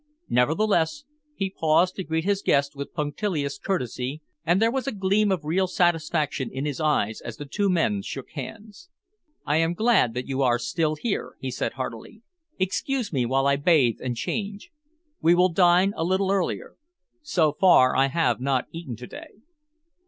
[0.29, 1.03] Nevertheless,
[1.35, 5.45] he paused to greet his guest with punctilious courtesy, and there was a gleam of
[5.45, 8.89] real satisfaction in his eyes as the two men shook hands.
[9.45, 12.23] "I am glad that you are still here," he said heartily.
[12.57, 14.71] "Excuse me while I bathe and change.
[15.21, 16.77] We will dine a little earlier.
[17.21, 19.27] So far I have not eaten to day."